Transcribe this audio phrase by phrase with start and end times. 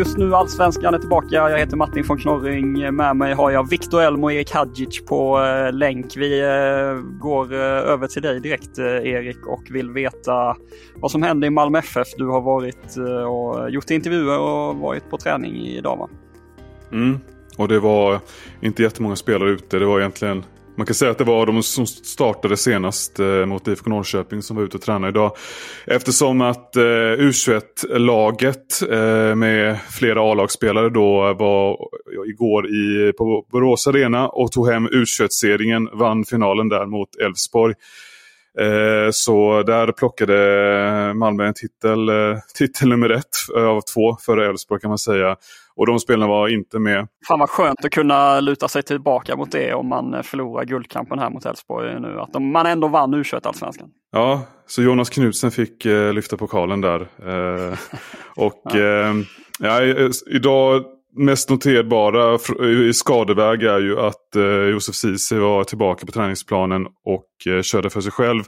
[0.00, 1.28] Just nu Allsvenskan är tillbaka.
[1.34, 2.96] Jag heter Martin von Knorring.
[2.96, 6.16] Med mig har jag Viktor Elm och Erik Hadjic på eh, länk.
[6.16, 10.56] Vi eh, går eh, över till dig direkt eh, Erik och vill veta
[10.94, 12.08] vad som händer i Malmö FF.
[12.16, 16.08] Du har varit eh, och gjort intervjuer och varit på träning idag va?
[16.92, 17.18] Mm.
[17.56, 18.20] Och det var
[18.60, 19.78] inte jättemånga spelare ute.
[19.78, 20.44] Det var egentligen
[20.76, 24.56] man kan säga att det var de som startade senast eh, mot IFK Norrköping som
[24.56, 25.36] var ute och tränade idag.
[25.86, 31.76] Eftersom att eh, U21-laget eh, med flera A-lagsspelare då var
[32.28, 37.74] igår i, på Borås Arena och tog hem U21-serien, vann finalen där mot Elfsborg.
[38.58, 44.80] Eh, så där plockade Malmö en titel, eh, titel nummer ett av två före Elfsborg
[44.80, 45.36] kan man säga.
[45.76, 47.08] Och de spelarna var inte med.
[47.28, 51.30] Fan vad skönt att kunna luta sig tillbaka mot det om man förlorar guldkampen här
[51.30, 52.20] mot Elfsborg nu.
[52.20, 53.88] Att de, man ändå vann U21-allsvenskan.
[54.12, 57.00] Ja, så Jonas Knutsen fick eh, lyfta pokalen där.
[57.00, 57.78] Eh,
[58.36, 58.78] och ja.
[58.78, 59.14] Eh,
[59.58, 59.82] ja,
[60.26, 60.84] idag
[61.16, 62.38] mest noterbara
[62.88, 67.90] i skadeväg är ju att eh, Josef Ceesay var tillbaka på träningsplanen och eh, körde
[67.90, 68.42] för sig själv.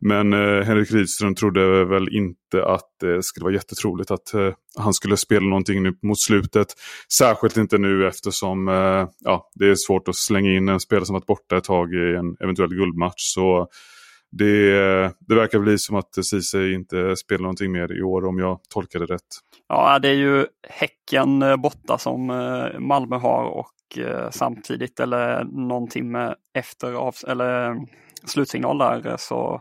[0.00, 4.52] Men eh, Henrik Rydström trodde väl inte att eh, det skulle vara jättetroligt att eh,
[4.78, 6.66] han skulle spela någonting nu mot slutet.
[7.18, 11.14] Särskilt inte nu eftersom eh, ja, det är svårt att slänga in en spelare som
[11.14, 13.22] varit borta ett tag i en eventuell guldmatch.
[13.34, 13.68] Så
[14.38, 18.60] det, det verkar bli som att Ceesay inte spelar någonting mer i år om jag
[18.68, 19.22] tolkar det rätt.
[19.68, 25.44] Ja, det är ju Häcken eh, borta som eh, Malmö har och eh, samtidigt eller
[25.44, 27.76] någon timme efter av, eller
[28.24, 29.60] slutsignal där så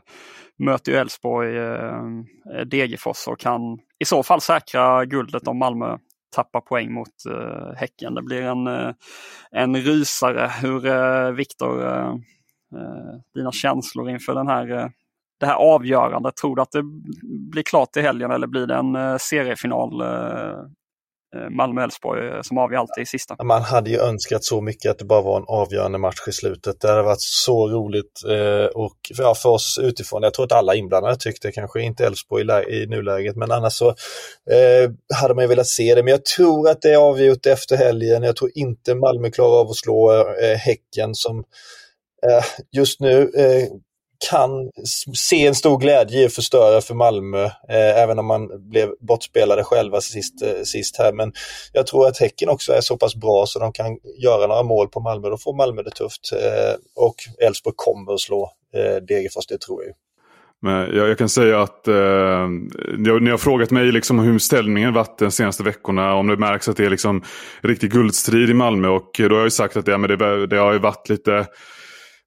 [0.59, 1.53] möter ju Elfsborg
[2.65, 3.61] Degerfors och kan
[3.99, 5.97] i så fall säkra guldet om Malmö
[6.35, 7.09] tappar poäng mot
[7.75, 8.13] Häcken.
[8.15, 8.67] Det blir en,
[9.51, 10.51] en rysare.
[10.61, 11.83] Hur Viktor,
[12.75, 14.87] Eh, dina känslor inför den här eh,
[15.39, 16.83] det här avgörandet, Tror du att det
[17.51, 20.03] blir klart till helgen eller blir det en eh, seriefinal
[21.49, 23.43] Malmö-Elfsborg som avgör alltid i sista.
[23.43, 26.79] Man hade ju önskat så mycket att det bara var en avgörande match i slutet.
[26.79, 28.21] Det hade varit så roligt
[28.73, 32.87] och för oss utifrån, jag tror att alla inblandade tyckte, kanske inte Elfsborg i, i
[32.87, 33.95] nuläget, men annars så
[35.15, 36.03] hade man ju velat se det.
[36.03, 38.23] Men jag tror att det är avgjort efter helgen.
[38.23, 40.25] Jag tror inte Malmö klarar av att slå
[40.57, 41.43] Häcken som
[42.29, 43.67] Eh, just nu eh,
[44.29, 44.71] kan
[45.15, 49.63] se en stor glädje i att förstöra för Malmö, eh, även om man blev bortspelade
[49.63, 51.13] själva sist, eh, sist här.
[51.13, 51.33] Men
[51.73, 54.87] jag tror att Häcken också är så pass bra så de kan göra några mål
[54.87, 55.29] på Malmö.
[55.29, 56.31] Då får Malmö det tufft.
[56.33, 57.15] Eh, och
[57.47, 59.93] Elfsborg kommer att slå eh, Degerfors, det tror jag.
[60.61, 62.47] Men jag, jag, kan säga att eh,
[62.97, 66.13] ni, har, frågat mig liksom hur ställningen varit de senaste veckorna.
[66.13, 67.23] Om det märks att det är liksom
[67.61, 68.87] riktig guldstrid i Malmö.
[68.87, 71.47] Och då har jag sagt att ja, men det, det har ju varit lite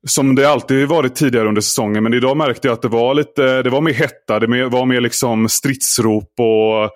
[0.09, 2.03] som det alltid varit tidigare under säsongen.
[2.03, 4.41] Men idag märkte jag att det var lite det var mer hetta.
[4.41, 6.91] Det var mer liksom stridsrop och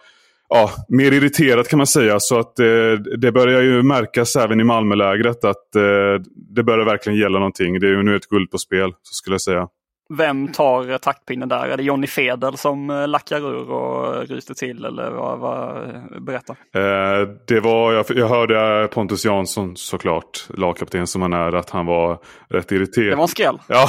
[0.48, 2.20] ja, mer irriterat kan man säga.
[2.20, 6.22] Så att eh, det börjar ju märkas även i Malmölägret att eh,
[6.54, 7.80] det börjar verkligen gälla någonting.
[7.80, 9.68] Det är ju nu ett guld på spel, så skulle jag säga.
[10.18, 11.66] Vem tar taktpinnen där?
[11.66, 15.38] Är det Jonny Fedel som eh, lackar ur och ryter till eller vad?
[15.38, 15.86] vad
[16.22, 16.52] berätta.
[16.52, 21.86] Eh, det var, jag, jag hörde Pontus Jansson såklart, lagkapten som han är, att han
[21.86, 22.18] var
[22.48, 23.12] rätt irriterad.
[23.12, 23.58] Det var en skräll.
[23.68, 23.86] Ja,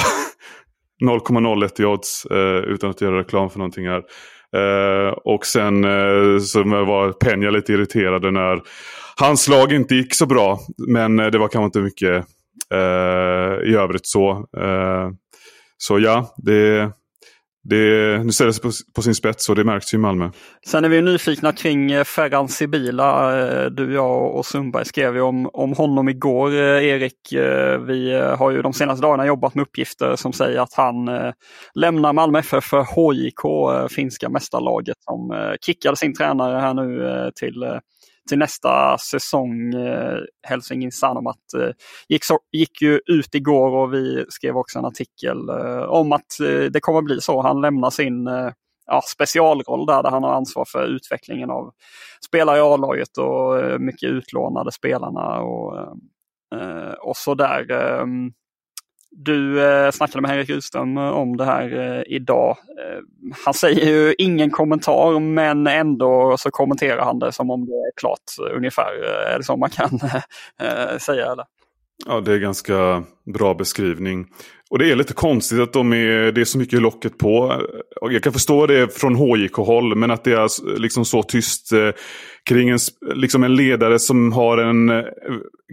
[1.04, 4.02] 0,01 i odds eh, utan att göra reklam för någonting här.
[4.56, 8.62] Eh, och sen eh, så var Penja lite irriterade när
[9.16, 10.58] hans lag inte gick så bra.
[10.88, 12.26] Men eh, det var kanske inte mycket
[13.64, 14.46] i övrigt så.
[15.82, 16.92] Så ja, det,
[17.64, 20.30] det, nu ställs det på, på, sin spets och det märks ju i Malmö.
[20.66, 23.40] Sen är vi nyfikna kring eh, Ferran Sibila.
[23.40, 27.14] Eh, du, jag och Sundberg skrev ju om, om honom igår, eh, Erik.
[27.86, 31.10] Vi har ju de senaste dagarna jobbat med uppgifter som säger att han
[31.74, 37.64] lämnar Malmö FF för HJK, finska mästarlaget som kickade sin tränare här nu till
[38.28, 39.74] till nästa säsong.
[39.74, 41.70] Eh, Helsingin Sanomat eh,
[42.08, 46.40] gick, så, gick ju ut igår och vi skrev också en artikel eh, om att
[46.40, 47.42] eh, det kommer bli så.
[47.42, 48.50] Han lämnar sin eh,
[48.86, 51.72] ja, specialroll där, där han har ansvar för utvecklingen av
[52.26, 55.96] spelare i A-laget och eh, mycket utlånade spelarna och,
[57.00, 57.70] och så där.
[57.70, 58.32] Ehm,
[59.12, 62.50] du eh, snackade med Henrik Rydström eh, om det här eh, idag.
[62.50, 63.00] Eh,
[63.44, 67.90] han säger ju ingen kommentar men ändå så kommenterar han det som om det är
[67.96, 69.04] klart eh, ungefär.
[69.04, 69.90] Eh, är det så man kan
[70.60, 71.32] eh, säga?
[71.32, 71.44] Eller?
[72.06, 73.04] Ja, det är ganska
[73.34, 74.26] bra beskrivning.
[74.72, 77.62] Och det är lite konstigt att de är, det är så mycket locket på.
[78.00, 81.90] Jag kan förstå det från HJK-håll, men att det är liksom så tyst eh,
[82.44, 82.78] kring en,
[83.14, 85.04] liksom en ledare som har en eh,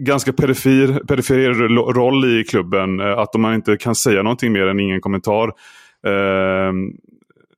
[0.00, 1.50] ganska perifer, perifer
[1.92, 3.00] roll i klubben.
[3.00, 5.48] Eh, att man inte kan säga någonting mer än ingen kommentar.
[6.06, 6.72] Eh,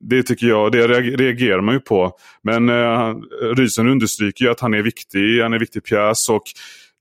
[0.00, 2.12] det tycker jag, det reagerar man ju på.
[2.42, 3.14] Men eh,
[3.56, 6.28] Rysen understryker ju att han är viktig, han är en viktig pjäs.
[6.28, 6.44] och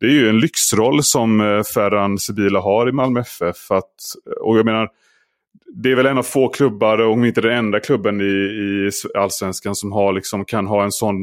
[0.01, 3.71] det är ju en lyxroll som eh, Ferran Sibila har i Malmö FF.
[3.71, 3.85] Att,
[4.25, 4.89] eh, och jag menar,
[5.73, 9.75] det är väl en av få klubbar, om inte den enda klubben i, i allsvenskan
[9.75, 11.15] som har, liksom, kan ha en sån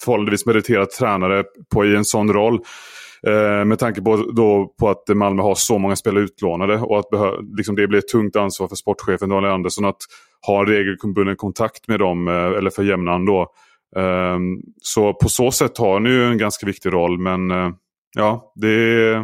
[0.00, 2.60] förhållandevis meriterad tränare på, i en sån roll.
[3.26, 7.06] Eh, med tanke på, då, på att Malmö har så många spelare utlånade och att
[7.56, 10.02] liksom det blir ett tungt ansvar för sportchefen Daniel Andersson att
[10.46, 13.52] ha regelbunden kontakt med dem, eh, eller för jämnan då.
[13.96, 17.70] Ehm, så på så sätt har han ju en ganska viktig roll men eh,
[18.16, 19.14] ja, det,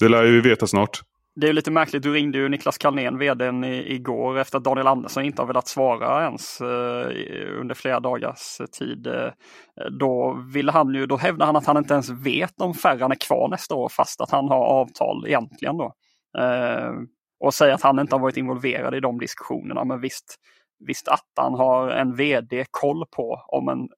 [0.00, 1.00] det lär vi veta snart.
[1.36, 5.24] Det är lite märkligt, du ringde ju Niklas Kalnén, vdn, igår efter att Daniel Andersson
[5.24, 9.08] inte har velat svara ens eh, under flera dagars eh, tid.
[10.00, 13.26] Då, vill han ju, då hävdar han att han inte ens vet om Ferran är
[13.26, 15.76] kvar nästa år fast att han har avtal egentligen.
[15.76, 15.92] Då.
[16.38, 17.06] Ehm,
[17.40, 19.84] och säger att han inte har varit involverad i de diskussionerna.
[19.84, 20.36] Men visst,
[20.86, 23.88] visst attan har en vd koll på om en,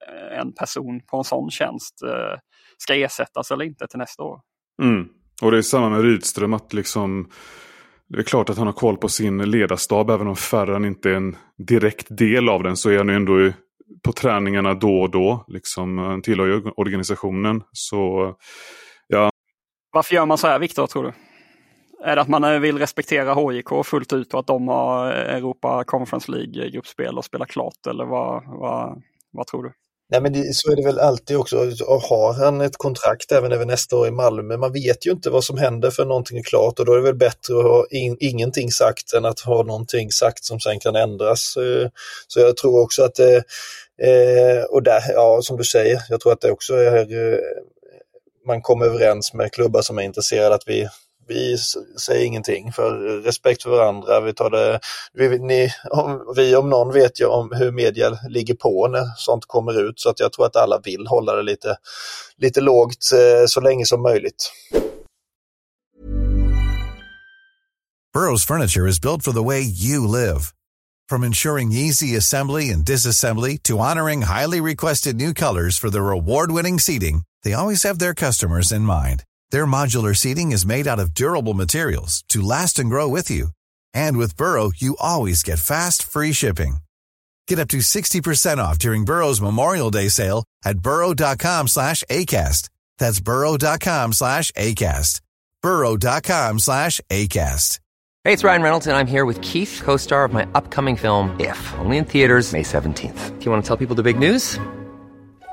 [0.40, 2.38] en person på en sån tjänst eh,
[2.78, 4.40] ska ersättas eller inte till nästa år.
[4.82, 5.08] Mm.
[5.42, 7.30] Och det är samma med Rydström att liksom
[8.08, 11.14] det är klart att han har koll på sin ledarstab även om Ferran inte är
[11.14, 13.52] en direkt del av den så är han ju ändå
[14.04, 15.44] på träningarna då och då.
[15.48, 17.62] Liksom, han tillhör ju organisationen.
[17.72, 18.34] Så
[19.06, 19.30] ja.
[19.92, 21.12] Varför gör man så här Viktor tror du?
[22.04, 25.36] Är det att man eh, vill respektera HJK fullt ut och att de har eh,
[25.36, 27.86] Europa Conference League-gruppspel och spelar klart?
[27.88, 29.02] Eller vad, vad,
[29.32, 29.72] vad tror du?
[30.10, 31.56] Nej men det, så är det väl alltid också.
[32.08, 34.56] Har han ett kontrakt även över nästa år i Malmö?
[34.56, 37.02] Man vet ju inte vad som händer för någonting är klart och då är det
[37.02, 40.96] väl bättre att ha in, ingenting sagt än att ha någonting sagt som sen kan
[40.96, 41.56] ändras.
[41.56, 41.88] Eh,
[42.28, 43.36] så jag tror också att det,
[44.02, 47.40] eh, och där, ja som du säger, jag tror att det också är
[48.46, 50.88] man kommer överens med klubbar som är intresserade att vi
[51.28, 51.58] vi
[52.06, 54.20] säger ingenting för respekt för varandra.
[54.20, 54.80] Vi, tar det,
[55.12, 59.44] vi, ni, om, vi om någon vet ju om hur media ligger på när sånt
[59.46, 61.76] kommer ut så att jag tror att alla vill hålla det lite,
[62.36, 64.52] lite lågt eh, så länge som möjligt.
[68.14, 70.52] Burrows furniture is built for the way you live.
[71.08, 76.80] From ensuring easy assembly and disassembly to honoring highly requested new colors for their award-winning
[76.80, 79.22] seating, they always have their customers in mind.
[79.50, 83.48] Their modular seating is made out of durable materials to last and grow with you.
[83.92, 86.78] And with Burrow, you always get fast, free shipping.
[87.46, 92.70] Get up to 60% off during Burrow's Memorial Day sale at burrow.com slash ACAST.
[92.98, 95.20] That's burrow.com slash ACAST.
[95.62, 97.80] burrow.com slash ACAST.
[98.24, 101.74] Hey, it's Ryan Reynolds, and I'm here with Keith, co-star of my upcoming film, If,
[101.78, 103.38] only in theaters May 17th.
[103.38, 104.58] Do you want to tell people the big news?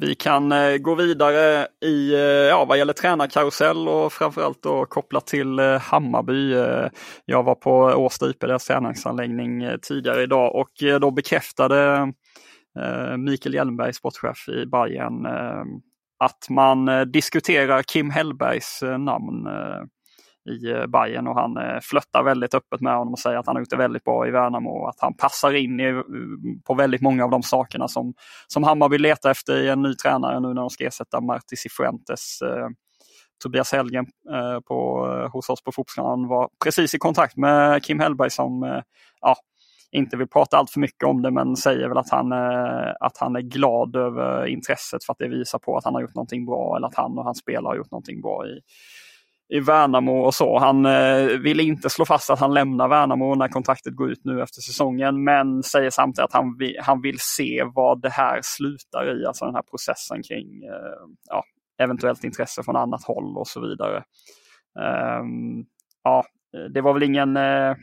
[0.00, 5.26] Vi kan eh, gå vidare i eh, ja, vad gäller tränarkarusell och framförallt då kopplat
[5.26, 6.54] till eh, Hammarby.
[7.24, 12.12] Jag var på Årsta IP, deras träningsanläggning tidigare idag och då bekräftade
[13.18, 15.26] Mikael Hjelmberg, sportchef i Bayern,
[16.18, 19.48] att man diskuterar Kim Hellbergs namn
[20.48, 23.56] i eh, Bayern och han eh, flöttar väldigt öppet med honom och säger att han
[23.56, 26.02] har gjort det väldigt bra i Värnamo och att han passar in i, eh,
[26.66, 28.14] på väldigt många av de sakerna som,
[28.46, 32.42] som Hammarby letar efter i en ny tränare nu när de ska ersätta Marti Cifuentes.
[32.42, 32.68] Eh,
[33.42, 38.30] Tobias Helgen eh, på, hos oss på Fotbollskanalen var precis i kontakt med Kim Hellberg
[38.30, 38.82] som eh,
[39.20, 39.36] ja,
[39.90, 43.18] inte vill prata allt för mycket om det men säger väl att han, eh, att
[43.18, 46.46] han är glad över intresset för att det visar på att han har gjort någonting
[46.46, 48.60] bra eller att han och hans spelare har gjort någonting bra i,
[49.48, 50.58] i Värnamo och så.
[50.58, 54.42] Han eh, vill inte slå fast att han lämnar Värnamo när kontraktet går ut nu
[54.42, 59.20] efter säsongen men säger samtidigt att han, vill, han vill se vad det här slutar
[59.20, 61.44] i, alltså den här processen kring eh, ja,
[61.78, 64.04] eventuellt intresse från annat håll och så vidare.
[65.20, 65.66] Um,
[66.04, 66.24] ja,
[66.74, 67.74] det var väl ingen eh,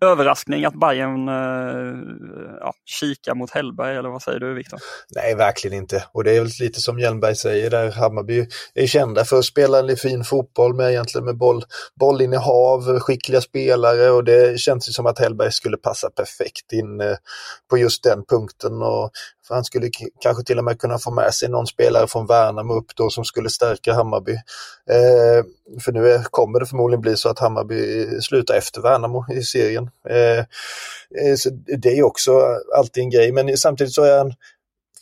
[0.00, 1.98] överraskning att Bayern eh,
[2.60, 4.80] ja, kikar mot Hellberg, eller vad säger du Viktor?
[5.14, 6.04] Nej, verkligen inte.
[6.12, 9.78] Och det är väl lite som Hjelmberg säger där, Hammarby är kända för att spela
[9.78, 11.64] en fin fotboll med egentligen med boll,
[12.00, 17.16] bollinnehav, skickliga spelare och det känns ju som att Hellberg skulle passa perfekt in eh,
[17.70, 18.82] på just den punkten.
[18.82, 19.10] Och
[19.50, 19.90] för han skulle
[20.20, 23.24] kanske till och med kunna få med sig någon spelare från Värnamo upp då som
[23.24, 24.32] skulle stärka Hammarby.
[24.90, 25.44] Eh,
[25.84, 29.90] för nu är, kommer det förmodligen bli så att Hammarby slutar efter Värnamo i serien.
[30.08, 31.50] Eh, eh så
[31.82, 32.40] det är också
[32.76, 34.32] alltid en grej, men samtidigt så är han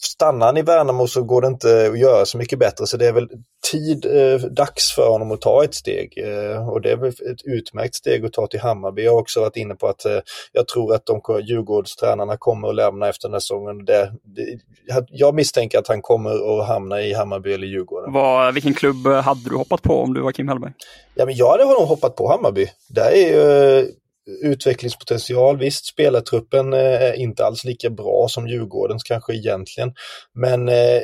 [0.00, 3.06] stannar han i Värnamo så går det inte att göra så mycket bättre så det
[3.06, 3.28] är väl
[3.70, 7.44] tid, eh, dags för honom att ta ett steg eh, och det är väl ett
[7.44, 9.04] utmärkt steg att ta till Hammarby.
[9.04, 10.18] Jag har också varit inne på att eh,
[10.52, 13.84] jag tror att de Djurgårdstränarna kommer att lämna efter den här säsongen.
[13.84, 14.60] Det, det,
[15.08, 18.12] jag misstänker att han kommer att hamna i Hammarby eller Djurgården.
[18.12, 20.72] Var, vilken klubb hade du hoppat på om du var Kim Hellberg?
[21.14, 22.66] Ja, men jag hade nog hoppat på Hammarby.
[22.88, 23.92] Där är ju
[24.42, 25.58] utvecklingspotential.
[25.58, 29.92] Visst, spelartruppen eh, är inte alls lika bra som Djurgårdens kanske egentligen.
[30.34, 31.00] Men eh,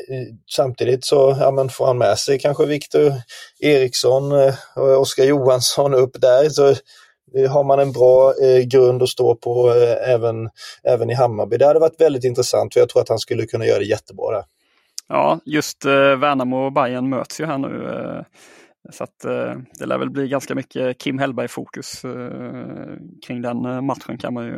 [0.50, 3.12] samtidigt så ja, men får han med sig kanske Viktor
[3.60, 6.48] Eriksson eh, och Oskar Johansson upp där.
[6.48, 6.68] Så
[7.38, 10.50] eh, har man en bra eh, grund att stå på eh, även,
[10.82, 11.56] även i Hammarby.
[11.56, 14.30] Det hade varit väldigt intressant för jag tror att han skulle kunna göra det jättebra
[14.30, 14.44] där.
[15.08, 17.88] Ja, just eh, Värnamo och Bayern möts ju här nu.
[17.88, 18.24] Eh,
[18.90, 23.80] så att, eh, det lär väl bli ganska mycket Kim Hellberg-fokus eh, kring den eh,
[23.80, 24.56] matchen kan man ju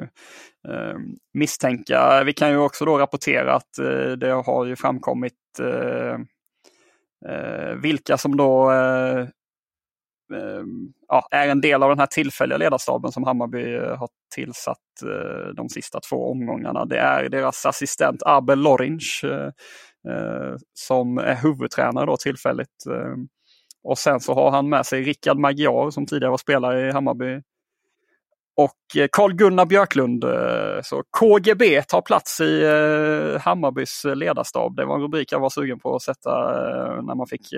[0.68, 0.96] eh,
[1.34, 2.22] misstänka.
[2.24, 6.14] Vi kan ju också då rapportera att eh, det har ju framkommit eh,
[7.30, 9.26] eh vilka som då eh,
[11.08, 14.78] ja, är en del av den här tillfälliga ledarstaben som Hammarby har tillsatt
[15.56, 16.84] de sista två omgångarna.
[16.84, 19.24] Det är deras assistent Abel Lorinch
[20.74, 22.84] som är huvudtränare då tillfälligt.
[23.86, 27.42] Och sen så har han med sig Rickard Magyar som tidigare var spelare i Hammarby.
[28.56, 30.24] Och eh, Carl-Gunnar Björklund.
[30.24, 34.76] Eh, så KGB tar plats i eh, Hammarbys ledarstab.
[34.76, 37.52] Det var en rubrik jag var sugen på att sätta eh, när man fick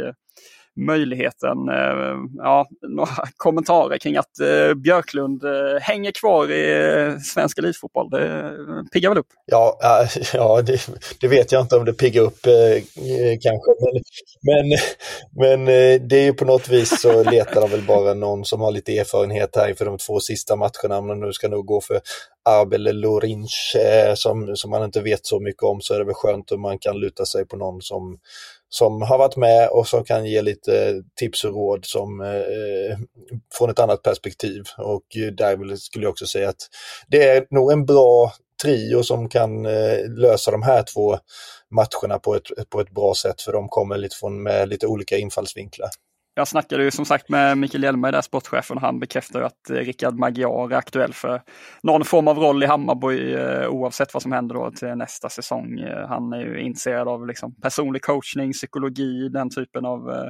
[0.86, 1.68] möjligheten.
[1.68, 8.10] Eh, ja, några kommentarer kring att eh, Björklund eh, hänger kvar i svensk elitfotboll.
[8.10, 8.54] Det
[8.92, 9.26] piggar väl upp?
[9.46, 9.78] Ja,
[10.32, 10.86] ja det,
[11.20, 12.40] det, vet jag inte om det piggar upp
[13.42, 13.70] kanske.
[13.80, 14.02] Men,
[14.42, 14.78] men,
[15.64, 15.64] men
[16.08, 18.98] det är ju på något vis så letar de väl bara någon som har lite
[18.98, 21.00] erfarenhet här inför de två sista matcherna.
[21.00, 22.00] Men nu ska nog gå för
[22.44, 23.76] Abel Lorinch
[24.14, 26.78] som, som man inte vet så mycket om så är det väl skönt om man
[26.78, 28.18] kan luta sig på någon som
[28.68, 32.98] som har varit med och som kan ge lite tips och råd som, eh, eh
[33.58, 34.62] från ett annat perspektiv.
[34.78, 36.68] Och eh, där skulle jag också säga att
[37.08, 38.32] det är nog en bra
[38.62, 41.18] trio som kan eh, lösa de här två
[41.70, 45.16] matcherna på ett, på ett bra sätt för de kommer lite från med lite olika
[45.16, 45.88] infallsvinklar.
[46.38, 49.74] Jag snackade ju som sagt med Mikael Hjelmberg, där sportchefen, och han bekräftar att eh,
[49.74, 51.42] Rickard Magyar är aktuell för
[51.82, 55.78] någon form av roll i Hammarby eh, oavsett vad som händer då till nästa säsong.
[55.78, 60.28] Eh, han är ju intresserad av liksom personlig coachning, psykologi, den typen av eh,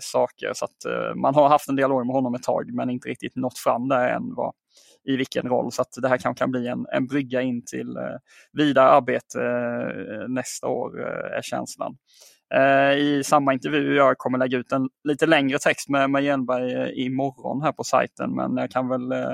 [0.00, 0.52] saker.
[0.54, 3.36] Så att eh, man har haft en dialog med honom ett tag men inte riktigt
[3.36, 4.52] nått fram där än vad,
[5.04, 5.72] i vilken roll.
[5.72, 8.16] Så att det här kan, kan bli en, en brygga in till eh,
[8.52, 9.38] vidare arbete
[10.28, 11.00] nästa år
[11.38, 11.96] är känslan.
[12.54, 13.94] Eh, I samma intervju.
[13.94, 17.84] Jag kommer lägga ut en lite längre text med, med Hjelmberg eh, imorgon här på
[17.84, 19.30] sajten men jag kan väl eh,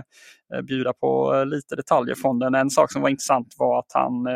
[0.54, 2.54] eh bjuda på lite detaljer från den.
[2.54, 4.28] En sak som var intressant var att han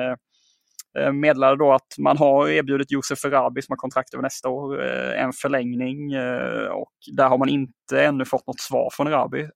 [1.12, 5.32] meddelade då att man har erbjudit Josef Ferrabi som har kontrakt över nästa år en
[5.32, 6.16] förlängning
[6.70, 9.48] och där har man inte ännu fått något svar från Rabi.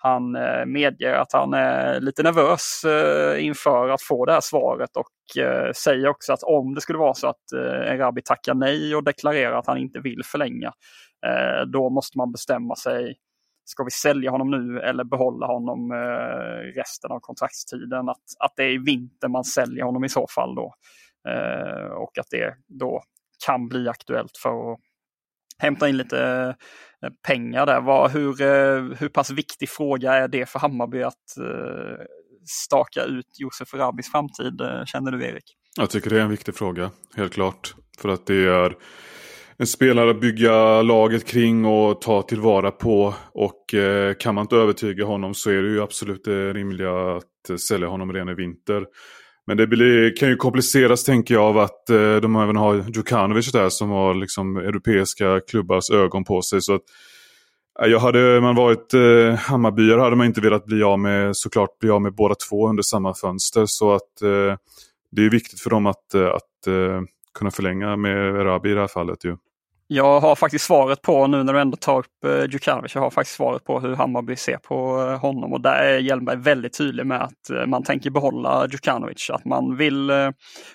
[0.00, 4.90] Han eh, medger att han är lite nervös eh, inför att få det här svaret
[4.96, 9.04] och eh, säger också att om det skulle vara så att Erabi tackar nej och
[9.04, 10.72] deklarerar att han inte vill förlänga,
[11.72, 13.16] då måste man bestämma sig.
[13.64, 15.92] Ska vi sälja honom nu eller behålla honom
[16.74, 18.08] resten av kontraktstiden?
[18.08, 20.74] Att, att det är i vinter man säljer honom i så fall då.
[21.96, 23.02] Och att det då
[23.46, 24.78] kan bli aktuellt för att
[25.58, 26.54] hämta in lite
[27.02, 27.80] eh, pengar där.
[27.80, 32.04] Vad, hur, eh, hur pass viktig fråga är det för Hammarby att eh,
[32.44, 35.44] staka ut Josef Rabis framtid, känner du Erik?
[35.76, 37.74] Jag tycker det är en viktig fråga, helt klart.
[37.98, 38.76] För att det är
[39.60, 43.14] en spelare att bygga laget kring och ta tillvara på.
[43.32, 47.60] Och eh, kan man inte övertyga honom så är det ju absolut det rimliga att
[47.60, 48.84] sälja honom redan i vinter.
[49.48, 53.52] Men det blir, kan ju kompliceras tänker jag av att eh, de även har Djukanovic
[53.52, 56.62] där som har liksom europeiska klubbars ögon på sig.
[56.62, 56.82] Så att,
[57.78, 61.90] jag hade man varit eh, Hammarbyare hade man inte velat bli av med såklart bli
[61.90, 63.64] av med båda två under samma fönster.
[63.66, 64.56] Så att eh,
[65.10, 67.02] det är viktigt för dem att, eh, att eh,
[67.38, 69.24] kunna förlänga med Rabi i det här fallet.
[69.24, 69.36] Ju.
[69.90, 73.10] Jag har faktiskt svaret på, nu när du ändå tar upp eh, Djukanovic, jag har
[73.10, 77.06] faktiskt svaret på hur Hammarby ser på eh, honom och där är Hjelmberg väldigt tydlig
[77.06, 79.30] med att eh, man tänker behålla Djukanovic.
[79.30, 80.30] Att man vill, eh,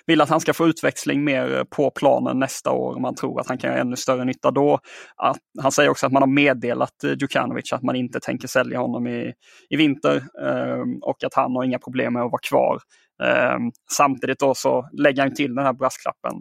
[0.06, 3.00] vill att han ska få utväxling mer eh, på planen nästa år.
[3.00, 4.78] Man tror att han kan göra ännu större nytta då.
[5.16, 8.78] Att, han säger också att man har meddelat eh, Djukanovic att man inte tänker sälja
[8.78, 9.32] honom i,
[9.70, 12.78] i vinter ehm, och att han har inga problem med att vara kvar.
[13.22, 16.32] Ehm, samtidigt då så lägger han till den här brasklappen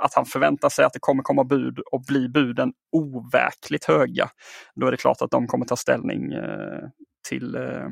[0.00, 4.30] att han förväntar sig att det kommer komma bud och bli buden overkligt höga.
[4.74, 6.88] Då är det klart att de kommer ta ställning eh,
[7.28, 7.88] till, eh,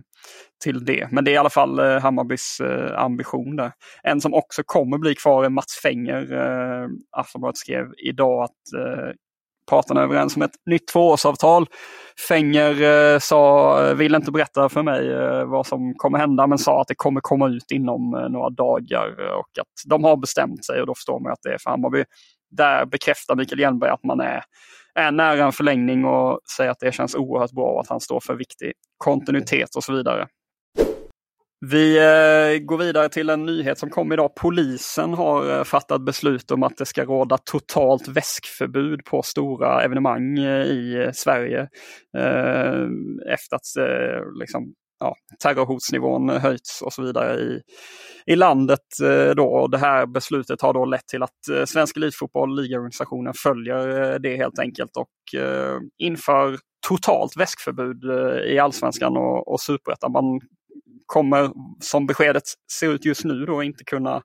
[0.65, 1.09] till det.
[1.11, 2.61] Men det är i alla fall eh, Hammarbys
[2.95, 3.73] ambition där.
[4.03, 6.29] En som också kommer bli kvar är Mats Fenger.
[7.17, 8.81] Aftonbladet skrev idag att
[9.71, 11.67] parterna överens om ett nytt tvåårsavtal.
[12.29, 16.59] Fenger eh, sa, eh, vill inte berätta för mig eh, vad som kommer hända men
[16.59, 20.17] sa att det kommer komma ut inom eh, några dagar eh, och att de har
[20.17, 22.05] bestämt sig och då förstår man att det är för Hammarby.
[22.51, 24.43] Där bekräftar Mikael Hjelmberg att man är,
[24.95, 28.21] är nära en förlängning och säger att det känns oerhört bra och att han står
[28.21, 30.27] för viktig kontinuitet och så vidare.
[31.67, 34.35] Vi eh, går vidare till en nyhet som kom idag.
[34.37, 40.39] Polisen har eh, fattat beslut om att det ska råda totalt väskförbud på stora evenemang
[40.39, 41.69] eh, i Sverige.
[43.33, 43.89] Efter att
[44.41, 47.61] liksom, ja, terrorhotsnivån höjts och så vidare i,
[48.27, 48.81] i landet.
[49.37, 49.67] Då.
[49.67, 54.91] Det här beslutet har då lett till att Svensk Elitfotboll, ligaorganisationen, följer det helt enkelt
[54.97, 55.41] och
[55.99, 58.05] inför totalt väskförbud
[58.47, 60.13] i allsvenskan och, och superettan.
[60.13, 60.41] Man
[61.11, 61.51] kommer
[61.81, 62.43] som beskedet
[62.79, 64.23] ser ut just nu då inte kunna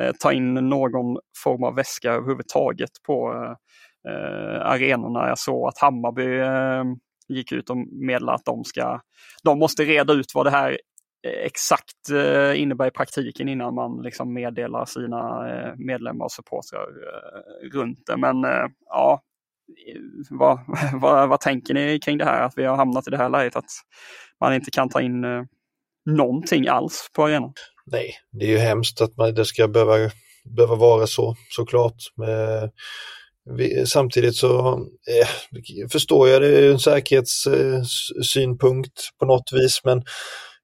[0.00, 5.28] eh, ta in någon form av väska överhuvudtaget på eh, eh, arenorna.
[5.28, 6.84] Jag såg att Hammarby eh,
[7.28, 9.00] gick ut och meddelade att de ska,
[9.44, 10.70] de måste reda ut vad det här
[11.26, 16.80] eh, exakt eh, innebär i praktiken innan man liksom meddelar sina eh, medlemmar och supportrar
[16.82, 18.16] eh, runt det.
[18.16, 18.36] Men
[18.86, 19.20] ja,
[20.30, 20.58] vad,
[21.00, 22.42] vad, vad tänker ni kring det här?
[22.42, 23.70] Att vi har hamnat i det här läget att
[24.40, 25.24] man inte kan ta in
[26.06, 27.52] någonting alls på arenan.
[27.86, 30.10] Nej, det är ju hemskt att man, det ska behöva,
[30.44, 31.96] behöva vara så såklart.
[32.16, 32.70] Men,
[33.44, 35.28] vi, samtidigt så eh,
[35.92, 40.02] förstår jag det ur en säkerhetssynpunkt eh, på något vis men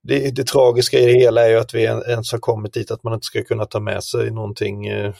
[0.03, 3.05] det, det, tragiska i det hela är ju att vi ens har kommit dit att
[3.05, 5.13] man inte ska kunna ta med sig någonting eh, eh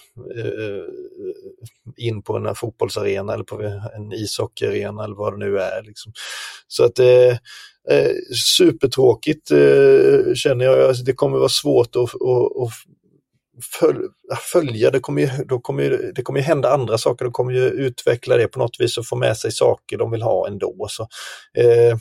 [1.97, 3.63] in på en fotbollsarena eller på
[3.97, 5.83] en ishockeyarena eller vad det nu är.
[5.83, 6.13] Liksom.
[6.69, 7.37] Så att eh,
[7.91, 8.13] Eh,
[8.57, 10.81] supertråkigt eh, känner jag.
[10.81, 12.73] Alltså, det kommer vara svårt att, att,
[14.33, 14.91] att följa.
[14.91, 17.25] Det kommer, ju, då kommer det kommer ju hända andra saker.
[17.25, 20.23] De kommer ju utveckla det på något vis och få med sig saker de vill
[20.23, 20.87] ha ändå.
[20.89, 21.09] Så,
[21.59, 21.97] eh,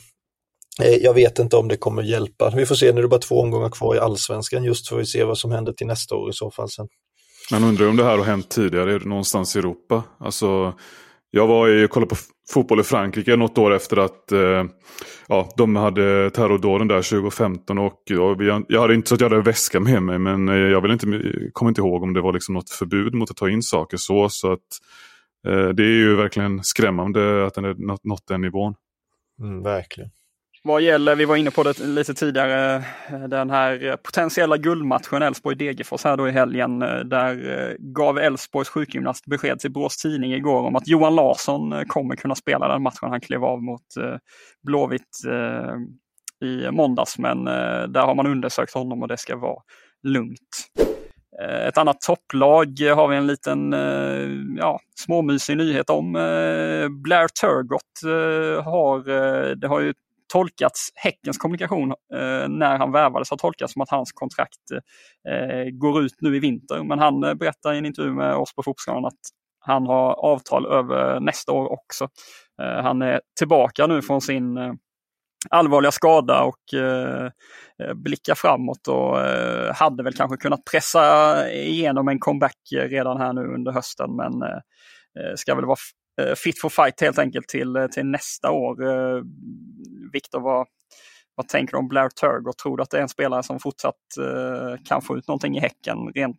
[0.82, 2.52] eh, jag vet inte om det kommer hjälpa.
[2.56, 5.08] Vi får se, nu är det bara två omgångar kvar i allsvenskan just för att
[5.08, 6.70] se vad som händer till nästa år i så fall.
[6.70, 6.88] Sen.
[7.52, 10.02] Man undrar om det här har hänt tidigare någonstans i Europa.
[10.20, 10.74] Alltså,
[11.30, 12.16] jag var och kollade på
[12.52, 14.64] fotboll i Frankrike något år efter att eh,
[15.28, 17.78] ja, de hade terrordåden där 2015.
[17.78, 20.80] Och, och jag hade inte så att jag hade väska med mig men eh, jag
[20.80, 21.06] vill inte,
[21.52, 24.28] kommer inte ihåg om det var liksom något förbud mot att ta in saker så.
[24.28, 24.68] så att,
[25.48, 28.74] eh, det är ju verkligen skrämmande att den har nått den nivån.
[29.40, 30.10] Mm, verkligen.
[30.68, 32.76] Vad gäller, vi var inne på det lite tidigare,
[33.10, 36.82] eh, den här eh, potentiella guldmatchen Elfsborg-Degerfors här då i helgen.
[36.82, 42.16] Eh, där gav Elfsborgs sjukgymnast besked till Brås Tidning igår om att Johan Larsson kommer
[42.16, 43.10] kunna spela den matchen.
[43.10, 43.86] Han klev av mot
[44.62, 45.24] Blåvitt
[46.44, 47.44] i måndags men
[47.92, 49.62] där har man undersökt honom och det ska vara
[50.02, 50.68] lugnt.
[51.68, 53.72] Ett annat topplag har vi en liten
[54.58, 56.12] ja, småmysig nyhet om.
[57.02, 58.02] Blair Turgott
[58.64, 59.04] har,
[59.54, 59.94] det har ju
[60.28, 64.70] tolkats, Häckens kommunikation eh, när han värvades har tolkats som att hans kontrakt
[65.28, 66.82] eh, går ut nu i vinter.
[66.82, 69.20] Men han eh, berättar i en intervju med oss på Fotbollskanalen att
[69.60, 72.08] han har avtal över nästa år också.
[72.62, 74.72] Eh, han är tillbaka nu från sin eh,
[75.50, 77.26] allvarliga skada och eh,
[77.82, 83.32] eh blickar framåt och eh, hade väl kanske kunnat pressa igenom en comeback redan här
[83.32, 85.76] nu under hösten men eh, ska väl vara
[86.18, 88.86] Eh, fit for fight helt enkelt till, eh, till nästa år.
[88.86, 89.22] Eh,
[90.12, 90.66] Viktor, vad,
[91.34, 92.58] vad tänker du om Blair Turgott?
[92.58, 93.94] Tror du att det är en spelare som fortsatt
[94.88, 96.36] kan få ut någonting i Häcken rent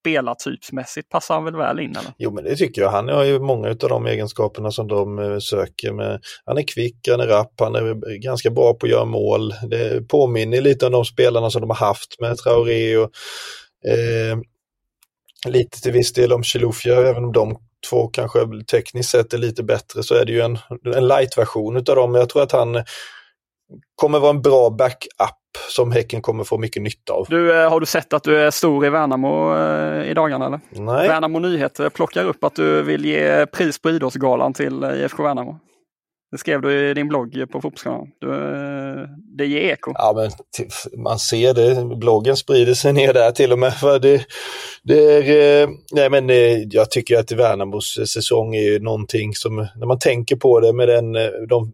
[0.00, 1.90] spelartypsmässigt passar han väl väl in?
[1.90, 2.12] Eller?
[2.18, 2.90] Jo men det tycker jag.
[2.90, 5.92] Han har ju många av de egenskaperna som de söker.
[5.92, 6.20] Med.
[6.44, 9.54] Han är kvick, han är rapp, han är ganska bra på att göra mål.
[9.70, 13.10] Det påminner lite om de spelarna som de har haft med Traoré och
[13.88, 14.38] eh,
[15.46, 17.58] lite till viss del om Chilufya, även om de
[17.90, 18.38] två kanske
[18.70, 20.58] tekniskt sett är lite bättre så är det ju en,
[20.94, 22.14] en light-version av dem.
[22.14, 22.84] Jag tror att han
[23.94, 25.38] kommer vara en bra backup
[25.70, 27.26] som Häcken kommer få mycket nytta av.
[27.28, 30.46] Du, eh, har du sett att du är stor i Värnamo eh, i dagarna?
[30.46, 30.60] Eller?
[30.70, 31.08] Nej.
[31.08, 35.60] Värnamo Nyheter plockar upp att du vill ge pris på Idrottsgalan till eh, IFK Värnamo.
[36.30, 38.12] Det skrev du i din blogg på Fotbollskanalen.
[38.22, 39.92] Eh, det ger eko.
[39.94, 40.30] Ja, men
[41.02, 41.96] man ser det.
[41.96, 43.74] Bloggen sprider sig ner där till och med.
[43.74, 44.26] För det,
[44.82, 49.56] det är, eh, nej men eh, jag tycker att Värnamos säsong är ju någonting som,
[49.56, 51.12] när man tänker på det med den,
[51.48, 51.72] de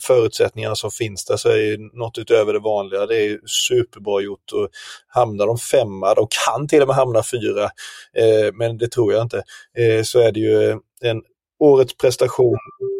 [0.00, 3.06] förutsättningarna som finns där så är det något utöver det vanliga.
[3.06, 4.68] Det är superbra gjort och
[5.08, 7.70] hamnar de femma, de kan till och med hamna fyra,
[8.54, 9.42] men det tror jag inte,
[10.04, 11.22] så är det ju en
[11.58, 12.56] årets prestation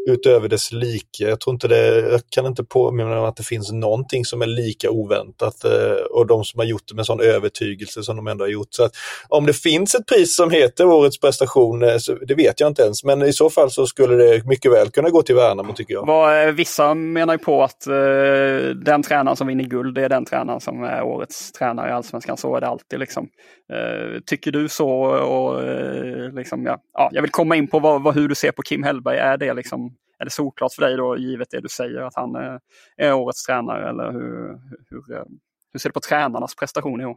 [0.09, 1.05] utöver dess like.
[1.19, 4.43] Jag tror inte det, jag kan inte påminna mig om att det finns någonting som
[4.43, 8.27] är lika oväntat eh, och de som har gjort det med sån övertygelse som de
[8.27, 8.69] ändå har gjort.
[8.71, 8.93] Så att
[9.29, 12.83] om det finns ett pris som heter årets prestation, eh, så, det vet jag inte
[12.83, 15.95] ens, men i så fall så skulle det mycket väl kunna gå till Värnamo tycker
[15.95, 16.07] jag.
[16.07, 17.95] Vad, eh, vissa menar ju på att eh,
[18.85, 22.37] den tränaren som vinner guld, det är den tränaren som är årets tränare i Allsvenskan.
[22.37, 23.29] Så är det alltid liksom.
[23.73, 24.91] Eh, tycker du så?
[25.05, 28.53] Och, eh, liksom, ja, ja, jag vill komma in på vad, vad, hur du ser
[28.53, 29.19] på Kim Hellberg.
[29.19, 32.35] Är det, liksom, är det solklart för dig då, givet det du säger, att han
[32.35, 32.61] är,
[32.97, 33.89] är årets tränare?
[33.89, 34.59] Eller hur,
[34.91, 35.25] hur,
[35.73, 37.17] hur ser du på tränarnas prestation i år?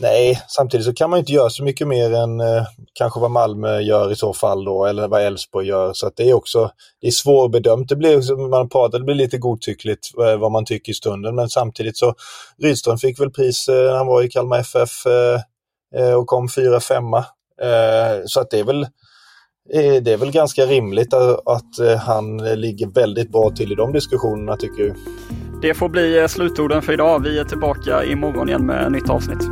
[0.00, 3.80] Nej, samtidigt så kan man inte göra så mycket mer än eh, kanske vad Malmö
[3.80, 5.92] gör i så fall då, eller vad Elfsborg gör.
[5.92, 7.88] Så att det är också det är svårbedömt.
[7.88, 11.34] Det blir, liksom, man pratar, det blir lite godtyckligt eh, vad man tycker i stunden,
[11.34, 12.14] men samtidigt så
[12.62, 15.40] Rydström fick väl pris när han var i Kalmar FF Eh,
[15.96, 17.18] Eh, och kom fyra, femma.
[17.62, 18.82] Eh, så att det är väl
[19.74, 23.92] eh, det är väl ganska rimligt att eh, han ligger väldigt bra till i de
[23.92, 24.96] diskussionerna tycker jag.
[25.62, 27.22] Det får bli slutorden för idag.
[27.22, 29.42] Vi är tillbaka imorgon igen med nytt avsnitt.